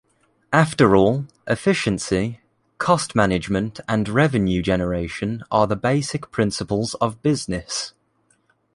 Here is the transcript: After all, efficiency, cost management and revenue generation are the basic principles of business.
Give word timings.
After 0.51 0.95
all, 0.95 1.25
efficiency, 1.45 2.39
cost 2.79 3.13
management 3.13 3.79
and 3.87 4.09
revenue 4.09 4.63
generation 4.63 5.43
are 5.51 5.67
the 5.67 5.75
basic 5.75 6.31
principles 6.31 6.95
of 6.95 7.21
business. 7.21 7.93